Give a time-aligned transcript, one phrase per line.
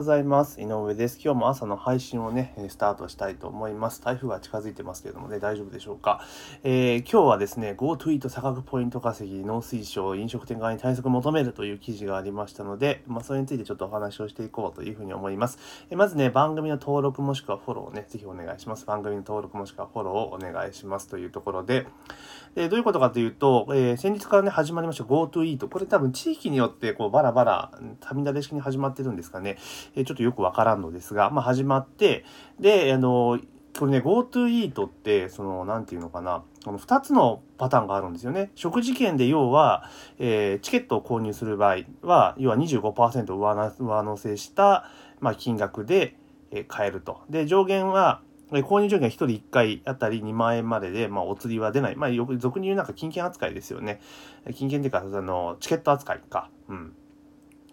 [0.00, 0.62] ございます。
[0.62, 1.20] 井上です。
[1.22, 4.00] 今日も朝の配信をね、スタートしたいと思います。
[4.00, 6.22] 台風が近づいてますけれどもね、大丈夫でしょうか？
[6.64, 15.58] えー、今日はですね、GoTo イート差額ポイント稼ぎ、農水省飲食店側に対策を求めるという記事がありましたので、まあ、それについてちょっとお話をしていこうというふうに思います。
[15.90, 18.86] えー、まずね、番組の登録もしくはフォローをね、ぜひお願いします。
[18.86, 21.86] 番組の登録もしくはフォローをお願いしますというところで、
[22.56, 25.68] えー、どういうことかというと、え先日からね、始まりました GoTo イート。
[25.68, 29.58] これ多分地域によってこうバラバラ、旅慣れ式に始まってるんですかね。
[29.96, 32.24] えちょっとよくわからんのですが、まあ、始まって、
[32.58, 33.40] で、あの、
[33.78, 38.50] これね、GoTo イートって、その、なんていうのかな、この2つのパターンがあるんですよね。
[38.54, 44.90] 食事券で要は、えー、チケットを購入する場合は、要は25%上上乗せした、
[45.20, 46.16] まあ、金額で、
[46.50, 47.20] えー、買えると。
[47.30, 51.96] で、上限は、購入上限は1人1回あたり2万円までで、まあ、お釣りは出ない。
[51.96, 54.00] まあ、よく、俗に言うなんか金券扱いですよね。
[54.54, 56.50] 金券っていうか、あの、チケット扱いか。
[56.68, 56.92] うん。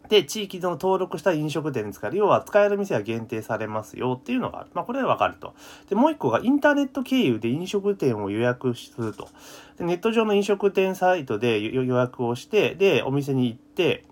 [0.10, 2.16] で、地域の登録した飲食店ですから。
[2.16, 4.70] 要は使える店は限定されますよっていうのがある。
[4.74, 5.54] まあこれはわかると。
[5.90, 9.30] で、もう一個がインターネット経由で飲食店を予約すると。
[9.78, 14.06] でネット上の飲食店サイトで予約をして、で、お店に行って、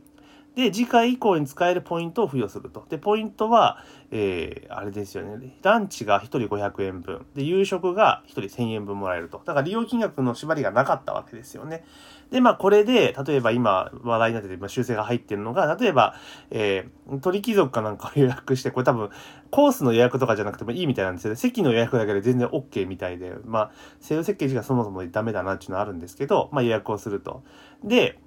[0.56, 2.86] で、次回以降に使えるポイントを付与すると。
[2.90, 5.58] で、ポイントは、えー、あれですよね。
[5.62, 7.26] ランチが1人500円分。
[7.36, 9.42] で、夕食が1人1000円分もらえると。
[9.44, 11.84] だから利用金額の縛りがなかったわけですよね。
[12.32, 16.16] で、まあ、これで、例えば今話題になってて、ま、修正が入ってるのが、例えば、
[16.52, 19.10] えー、鳥貴族かなんかを予約して、これ多分、
[19.52, 21.36] コースの予約とかじゃなくてもいいみたいなんですよね。
[21.36, 27.44] 席の予約だけで全然 OK みたいで、まあ、制度設計時がそもそもダメだなっていうのはあるんですけど、まあ、予約をすると。
[27.84, 28.20] で、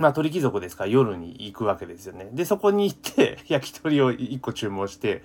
[0.00, 2.30] まあ鳥貴族ですから夜に行くわけですよね。
[2.32, 5.22] で、そこに行って 焼き鳥を1個注文して、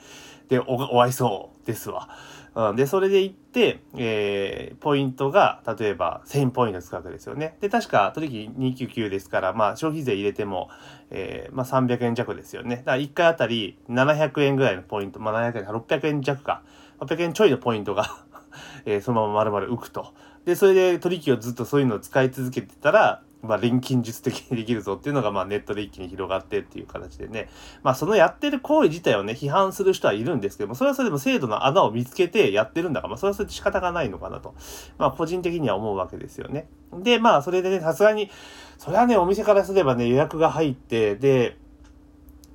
[0.49, 0.65] で、お、
[0.97, 2.09] お会いそうですわ。
[2.55, 7.57] うん、で、それで行って、えー、ポイントが、例えば1000ポイントつくわけですよね。
[7.61, 10.69] で、確か取引299ですから、まあ消費税入れても、
[11.09, 12.77] えー、まあ300円弱ですよね。
[12.77, 16.63] だから1回あたり700円ぐらいのポイント、まあ700円、600円弱か。
[16.99, 18.09] 600円ちょいのポイントが
[18.85, 20.13] えー、そのまま丸々浮くと。
[20.45, 27.49] で、それで取引をずっとそういうのを使い続けてたら、まあ、錬金術的にできるぞっていうのが、まあ、ネットで一気に広がってっていう形でね、
[27.83, 34.55] まあ、そのやってる行為自体をね、批判する人はいるんですけども、それはそれでも制度の穴を見つけてやってるんだから、まあ、それはそれで仕方がないのかなと、
[34.97, 36.67] まあ、個人的には思うわけですよね。
[36.93, 38.29] で、まあ、それでね、さすがに、
[38.77, 41.57] それはね、お店からすればね、予約が入って、で、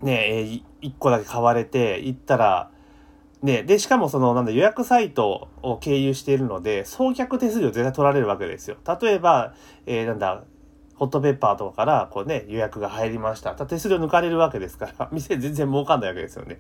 [0.03, 2.71] ね、え、1個だけ買われて、行ったら、
[3.43, 8.77] ね、で、しかもその、なんだ、予約サイトを経由しているので、送客手数料絶対取られるわけですよ。
[9.01, 9.55] 例えば、
[9.87, 10.45] えー、なんだ、
[11.01, 13.55] ホットペッパーとかからこうね、予約が入りました。
[13.55, 16.59] た手数料抜かれるわけですから、 店全然儲かんないわけですよね。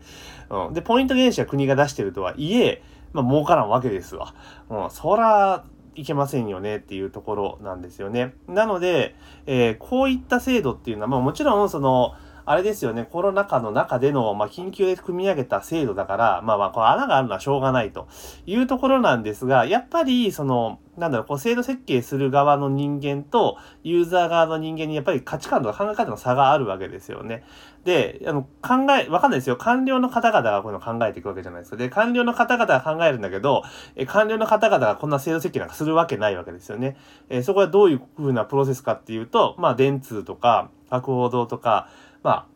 [0.49, 0.73] うん。
[0.73, 4.33] で、ポイント原資は国が出してるとはいえ、まあ儲からんわけですわ。
[4.71, 4.91] うん。
[4.91, 5.65] そら、
[5.95, 8.35] いけませんよねっていうところなんですよね。
[8.49, 9.15] なので、
[9.45, 12.15] えー、こういった制度っていうのは、まあもちろんその、
[12.47, 18.09] あれですよね、コロナ禍の中での、まあ、緊急で組み上げた制度だから、まあまあ、この穴があるのはしょうがないと
[18.47, 27.43] いうところなんですが、やっぱり、その、なんだろう、こう制度設計する側の人間とユーザー側の人間にやっぱり価値観とか考え方の差があるわけですよね。
[27.85, 29.57] で、あの、考え、わかんないですよ。
[29.57, 31.79] 官僚の方々がこういうの考えていくわけじゃないですか。
[31.79, 33.63] で、官僚の方々が考えるんだけど、
[33.97, 36.97] え官僚の方々がこんな制度設計なんかするわけないわけですよね。
[37.31, 41.89] えそこはどういうふうなプロセスかっていうと、まあ、電通とか、博報堂とか、
[42.23, 42.47] ま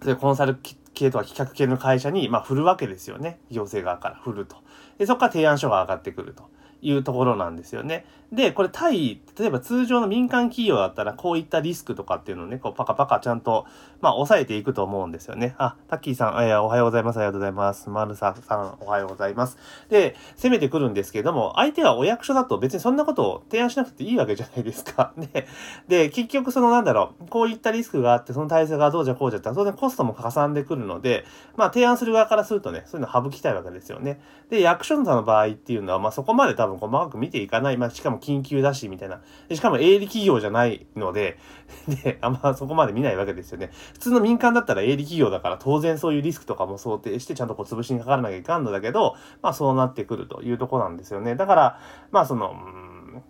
[0.00, 0.58] あ、でコンサル
[0.94, 3.38] 系とか企画系の会社に、まあ、振るわけですよね。
[3.50, 4.56] 行政側から振ると。
[4.98, 6.48] で、そこから提案書が上がってくると。
[6.84, 8.04] いうところなんですよね。
[8.30, 13.64] で、これ対、例えば通常の民間企業だったらこういったリスクとかっていうのをね、こうパカパカちゃんと、
[14.00, 15.54] まあ抑えていくと思うんですよね。
[15.56, 17.16] あ、タッキーさん、えー、おはようございます。
[17.18, 17.88] ありがとうございます。
[17.88, 19.56] マルサさん、おはようございます。
[19.88, 25.12] で、攻めてくるんですけれども、相手がお役所だと別にそんなことを提案しなくていいわけじゃないですか。
[25.18, 25.46] で、
[25.88, 31.24] で、結局そのなんだろう、こういったリスクがあって、その体制がどうじゃこうじゃって、当然コストもかさんでくるので、
[31.56, 34.20] まあ提案する側からするとね、そういうの省きたいわけですよね。
[34.50, 37.76] で、役所の場合っていうのは、まあそこまで多分細かく見ていかない。
[37.76, 39.20] まあ、しかも緊急だし、みたいな。
[39.52, 41.38] しかも営利企業じゃないので、
[42.04, 43.70] で、あんまそこまで見ないわけですよね。
[43.94, 51.36] 普通の民間だったら営利企業だから当然そういうリスクとかも想定してちゃんとこう潰しにかからなきゃいかんのだけど、まあそうなってくるというとこなんですよね。
[51.36, 51.78] だから、
[52.10, 52.54] まあその、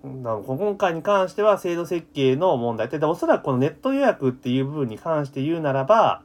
[0.03, 6.23] 今回に関しては制度設計の問題って、おそらくこのネット予約っていう部分に関して言うならば、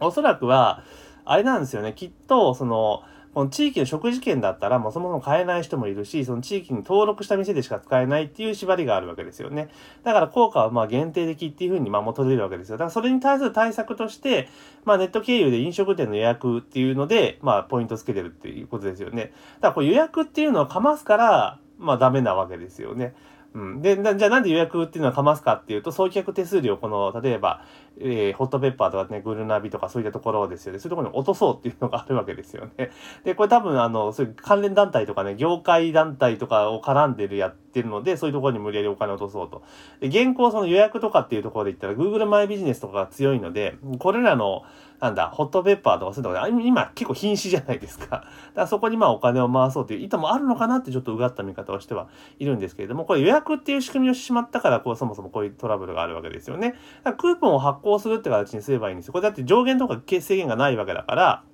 [0.00, 0.82] おそらくは、
[1.24, 1.94] あれなんですよね。
[1.94, 3.02] きっと、その、
[3.34, 9.68] この地域の食事券だったら、もうそもそも買えない人もいるし、その地域に登録した店でしか使えないっていう縛りがあるわけですよね。
[10.04, 12.76] だから効果はまあ限定的っていうふうにまあ求めれるわけですよ。
[12.76, 14.48] だからそれに対する対策として、
[14.84, 19.32] まあネット経由で飲食店の予約っていうので、まあポイントつけてるっていうことですよね。
[19.56, 23.14] だからこう予約っていうのをかますから、まあダメなわけですよね。
[23.54, 23.82] うん。
[23.82, 27.62] で、じゃあなんで予約っていうのはかますかっていうと、送客手数料、この、例えば、
[28.00, 30.78] えー、ホットペッパーとかね、グルナビとかそういったところですよね。
[30.78, 32.90] そういうところに落とそうっていうのがあるわけですよね。
[33.24, 39.62] で、これ多分、あの、そういう関連団体とかね、業界団体とかを絡んでるやってるので、そういうところに無理やりお金を落とそうと。
[40.00, 44.62] で、現行その予約とかっていうところで言ったら、Google マイビジネスとかが強いので、これらの、
[45.00, 48.06] なんだ、ホットペッパーとかそういうところで、今結構瀕死じゃないですか。
[48.08, 52.08] だからそこにまあお金を回そうという意図もあるのかなってちょっとうがった見方をしては
[52.38, 56.74] いるんですけれども、これ予約っていう仕組みをしてしまったから、こうそもそもこういうトラブルがあるわけですよね。
[57.18, 59.12] クーポンを発行するって形にすればいいんですよ。
[59.12, 61.44] これだって上限とか制限がないわけだから、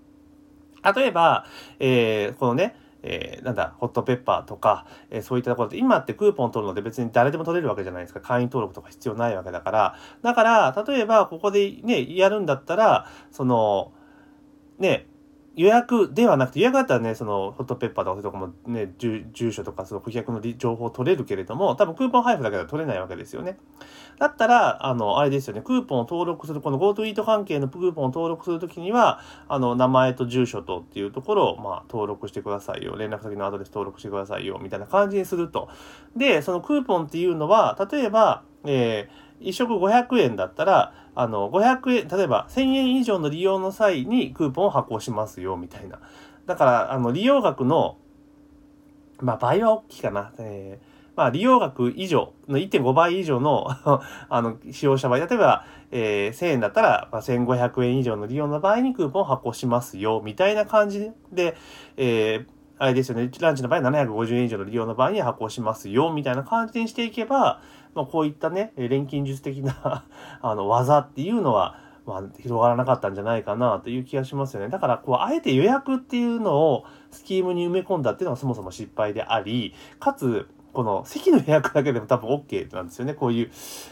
[0.94, 1.44] 例えば、
[1.78, 8.20] えー、このね、えー、なんだ、ホットペッパーとか、えー、そういったところで、今ってクーポン取るので別に誰でも取れるわけじゃないですか。
[8.20, 9.96] 会員登録とか必要ないわけだから。
[10.22, 13.92] だから、例えばここでね、やるんだったら、その、
[14.78, 15.06] ね、
[15.56, 23.58] 予約ではなくて、予約だったらね、その、ホットペッパーとかそういうとこもね、住所とかその顧客の情報を取れるけれども、多分クーポン配布だけでは取れないわけですよね。
[24.18, 32.96] だったら、あの、あれですよね、クーポンを登録する、この GoTo イート関係のクーポンを登録するときには、あの、名前と住所とっていうところを、まあ、登録してくださいよ。
[32.96, 34.60] 連絡先のアドレス登録してくださいよ。
[34.62, 35.68] みたいな感じにすると。
[36.16, 45.98] で、そのクーポンっていうのは、例えば、えー、1食500円だったら、あの、500円、例えば1000円以上の利用の際にクーポンを発行しますよ、みたいな。
[46.46, 47.96] だから、あの、利用額の、
[49.20, 50.32] まあ、倍は大きいかな。
[50.38, 53.66] えーまあ、利用額以上の1.5倍以上の
[54.30, 61.56] あの、使用者場合、例えば、えー、1000円だったら、まあ、1500円以上の利用の場合にクーポンを発行しますよ、みたいな感じで、
[61.98, 67.60] えー、あれですよね、ランチの場合750円以上の利用の場合に発行しますよ、みたいな感じにしていけば、
[67.94, 70.06] まあ、こういったね、錬金術的な
[70.40, 74.70] あの、技っていうのは、まあ、広がらなかったんじゃないかなという気がしますよね。
[74.70, 83.14] だから、こう、あえて予約っていうのをスキームに埋め込んだっていうのがそもそも失敗であり、かつ、この席の予約だけでも多分 OK なんですよね。
[83.14, 83.50] こういう。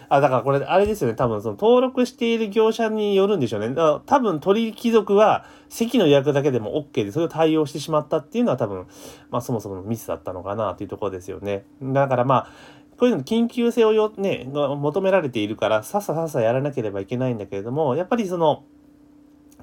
[0.08, 1.16] あ、だからこれ、あれですよね。
[1.16, 3.69] 多分その登録している業者によるんでしょうね。
[3.70, 8.86] だから多分取引族は席の予約だけでも OK でそれを対応してしまったっていうのは多分、
[9.30, 11.64] まあそもそものミスだったのかなというところですよね。
[11.82, 12.52] だからまあ、
[12.98, 18.64] こういうの緊急性をよ、ね、求められているから、さっささっさやらなければいけないんだけれども、やっぱりその、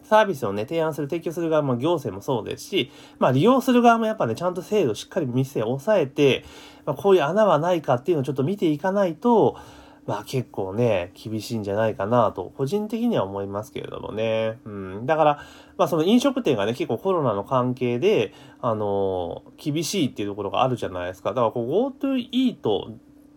[0.07, 6.45] サービスをね、提案する、提供する側も行政もそうですし、まあ利用する側もやっぱね、ちゃんと制度しっかり店を抑えて、
[6.85, 9.57] まあ、こういう穴はないかっていうのをちょっと見ていかないと、
[10.05, 14.59] まあ結構ね、厳しいんじゃないかなと、個人的には思いますけれどもね。
[14.65, 15.05] うん。
[15.07, 15.39] だから、
[15.77, 21.29] まあその飲食店がね、結構コロナの関係で、あのー、厳しいっていうところがあるじゃないですか。
[21.29, 22.91] だからこう GoTo イート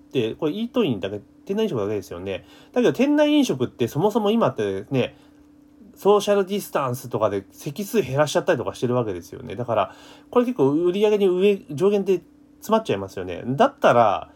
[0.09, 2.45] って、これイートインだけ、店内飲食だけですよね。
[2.73, 5.17] だけど店内飲食ってそもそも今ってね、
[5.99, 9.57] ソーシャルディスタンスとかで席数減らしちゃったりとかしてるわけですよね。
[9.57, 9.95] だから、
[10.31, 12.23] これ結構売り上げに上、上限で
[12.61, 13.43] 詰まっちゃいますよね。
[13.45, 14.31] だったら、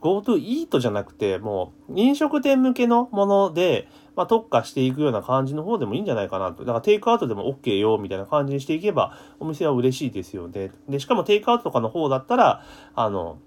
[0.00, 6.64] GoTo イートじゃなくて、もう飲食店向けのもので、まあ、特化していくような感じの方でもいいんじゃないかなと。
[6.64, 10.70] だからテイクアウトでも OK よみたいな感じにしていけば、お店は嬉しいですよね。
[10.88, 12.64] で、しかもテイクアウトとかの方だったら、
[12.94, 13.38] あの、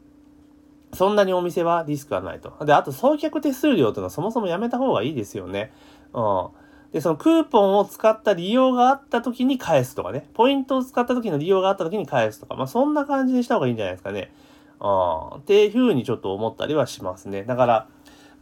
[0.94, 2.54] そんなにお店はリスクがないと。
[2.66, 5.72] で、あと送客手数料というのはそもそもやめた方がいいですよね。
[6.14, 6.63] うん。
[6.94, 10.30] で、そのクーポンを使った利用があった時に返すとかね。
[10.36, 12.56] ポイントを使った時の利用があった時に返すとか。
[12.56, 14.32] まあ、そんな感じにした方がいいんじゃないですかね。
[14.80, 17.44] あっていうふうにちょっと思ったりはしますね。
[17.44, 17.88] だから、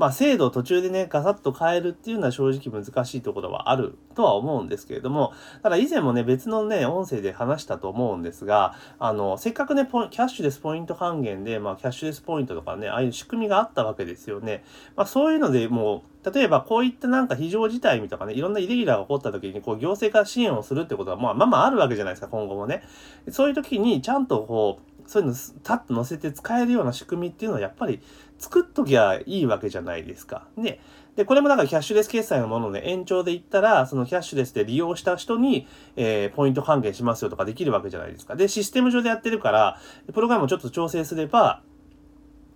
[0.01, 5.31] まあ、制度を途中でね、ガサッと変えるっていうのは正直難しいところはあるとは思うんですけれども、
[5.61, 14.63] ただ以前もね、別のね、音声で話したと思うんですが、あの、せっかくね、キャッシュレスポイント還元で、まあ、キャッシュレスポイントとかね、ああいう仕組みがあったわけですよね。
[14.95, 22.83] まあ、そういうのでもう、例えばこういったなんか非常事態とかね、いろんなイレギュラーが起こった時に、こう、行政から支援をするってことは、まあ、まあまああるわけじゃないですか、今後もね。
[23.29, 27.99] そういう時に、ちゃんとこう、そういうのタッと載せて使えるような仕組みっていうのはやっぱり
[28.39, 30.47] 作っときゃいいわけじゃないですか。
[30.55, 30.79] ね。
[31.17, 38.37] で、これもだかキャッシュレス決済のもので延長で言ったら、そのキャッシュレスで利用した人に、えー、ポイント還元しますよとかできるわけじゃないですか。
[38.37, 39.77] で、システム上でやってるから、
[40.13, 41.61] プログラムをちょっと調整すれば、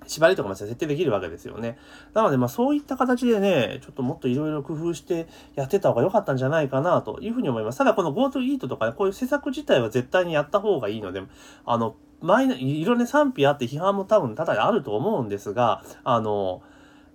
[0.08, 1.78] 縛りとかも設定できるわけですよね。
[2.14, 7.78] なので、まあそういった形でね、ちょっともっといろいろ工夫してやってた方が良かったんじゃないかなというふうに思います。
[7.78, 11.22] ただこの GoTo Eat とかね、こういう施策自体は絶対にやった方がいいので、
[11.66, 16.62] あの、前の、いろいろね、賛否あって批判も多分多々あると思うんですが、あの、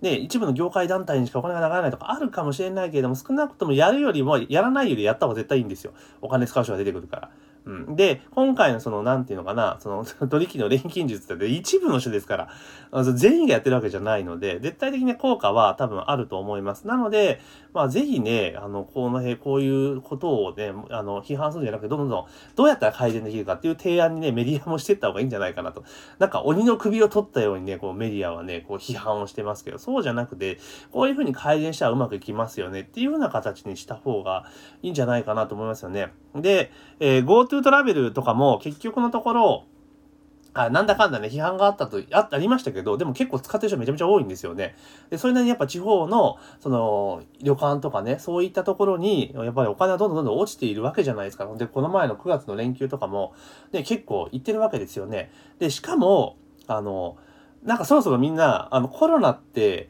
[0.01, 5.93] ね、一部の業界団体にしかお金が流れないとかあるかもしれないけれども、少なくともやるよりも、やらないよりやった方が絶対いいんですよ。
[6.21, 7.29] お金使う人が出てくるから。
[7.65, 7.95] うん。
[7.95, 12.49] で、今回のその、なんていうのかな、その、 取引の錬金術って一部の種ですから、
[12.91, 16.87] あの全員がやってるわけじゃないので、絶対的な効果は多分あると思います。
[16.87, 17.39] なので、
[17.73, 22.25] まあ、ぜひね、あの、この辺、こういうことをね、あの、批判するんじゃなくて、どんどん
[22.55, 25.83] どうやったら改善できるかっていう提案にね、メディアもしていった方がいいんじゃないかなと。
[26.19, 30.59] なんか、鬼の首を取ったようにね、こう、メディアはね、こう、批判をしてますけど、そうじゃなくて、
[30.91, 34.45] こういうふうに改善したらうまくいきますよねっていうふうな形にした方が
[34.81, 36.11] いいんじゃないかなと思いますよね。
[36.35, 39.63] で、えー、GoTo トラベルとかも結局のところ、
[40.53, 44.75] あなんだかんだね、批判があったと、あありましたけど、でも結構使ってる人めちゃめちゃ多いんですよね。
[45.09, 51.47] で、それなりにやっぱ地方の、その、旅館とかね、そういったところに、やっぱりお金はどんどんどんどん落ちているわけじゃないですか。
[51.55, 53.33] で、この前の9月の連休とかも、
[53.71, 55.31] ね、結構行ってるわけですよね。
[55.59, 56.35] で、しかも、
[56.67, 57.15] あの、
[57.63, 59.89] なんかそろそろみんな、あの、コロナって、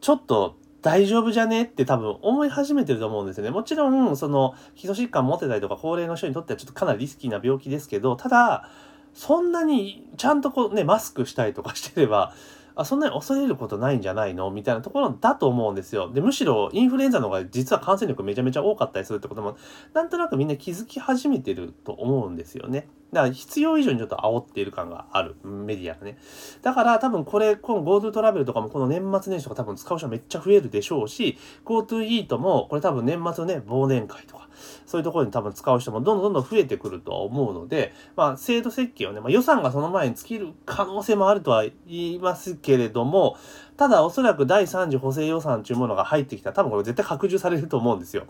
[0.00, 1.64] ちょっと大丈夫じゃね？
[1.64, 3.50] って多分思い始めてると思うんですよね。
[3.50, 8.68] もちろん、その、基礎疾患持ってたりとか、高齢の人にとってはちょっとかなりリスキーな病気ですけど、ただ、
[9.12, 12.32] そんなにちゃんとこうね、マスクしたりとかしてれば、
[12.76, 14.52] あそんなに恐れることないんじゃないの？
[14.52, 16.12] みたいなところだと思うんですよ。
[16.12, 19.56] で、むしろインフルエンザの方が実は感染力めちゃめちゃ多かったりするってことも、
[19.94, 22.86] なんとなくみんな気づき始めてると思うんですよね。
[23.12, 26.18] だから必要以上にちょっと煽っている感がある、メディアがね。
[26.62, 34.48] だから多分これ、この GoTo トラベルとかもこの年末年始とか多分使う人はめっちゃ増えるでしょうし、GoTo イートもこれ多分年末のね、忘年会とか、
[34.86, 43.36] そういうところに多分使う人もどんどんどんどん増えてくるとは思うので、まあ制度設計をね、まあ予算がその前に尽きる可能性もあるとは言いますけれども、
[43.78, 48.24] ただおそらく第3次補正予算というものが入ってきたら多分これ絶対拡充されると思うんですよ。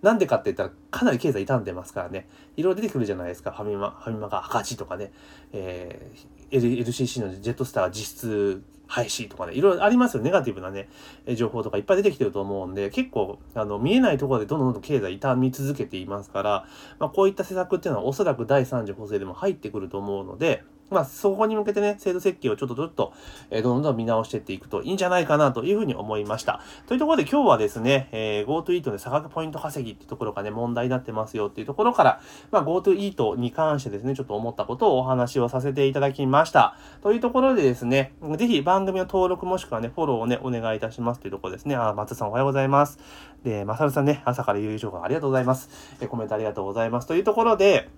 [0.00, 2.26] なんでかって言ったらかなり経済傷んでますからね。
[2.56, 3.50] いろいろ出てくるじゃないですか。
[3.50, 5.12] ファミマ、ファミマが赤字とかね。
[5.52, 10.22] えー、LCC のジェットスター実質廃止とかね、いろいろありますよ。
[10.22, 10.88] ネガティブなね、
[11.36, 16.66] 情報とかいっぱい出てきてると思うんで、結構、あの、見えないところでどんどんどんどん経済傷み続けていますから、
[16.98, 20.64] まあ、こういった施策っていうのはおそらく第3次補正でも入ってくると思うので、
[20.94, 23.12] まあ、そこに向けてね、制度設計をちょっとちょっと、
[23.50, 26.60] えー、どんどん見直していっていくといいんじゃないかなというふうに思いました。
[26.86, 32.20] というところで今日はですね、えー、GoTo イートで差額ポイント稼ぎっていうところがね、問題になってますよっていうところから、
[32.50, 36.76] まあ、GoTo イートに関してですね、ちょっと思ったことをお話をさせていただきました。
[37.02, 41.74] というところでですね、ぜひ番組の登録もしくはね、フォローをね、お願いいたしますというところですね。
[41.74, 42.98] あ、松さんおはようございます。
[43.44, 45.68] で、まさるさんね、朝から有利情報ありがとうございます。
[46.00, 47.06] えコメントありがとうございます。
[47.06, 47.90] というところで、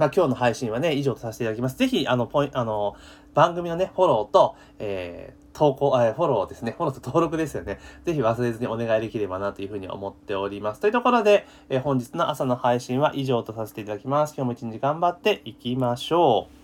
[0.00, 1.76] まあ、今日の配信はね、以上とさせていただきます。
[1.76, 2.96] ぜひ、あの、ポイあの、
[3.34, 6.72] 番組のね、フォローと、えー、投稿、えー、フォローですね。
[6.72, 7.78] フォローと登録ですよね。
[8.06, 10.80] ぜひ忘れずにお願いできればなというふうに思っております。
[10.80, 14.32] というところで、えー、本日の朝の配信は以上とさせていただきます。
[14.34, 16.59] 今日も一日頑張っていきましょう。